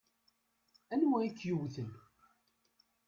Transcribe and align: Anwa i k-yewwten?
Anwa 0.93 1.17
i 1.27 1.29
k-yewwten? 1.37 1.89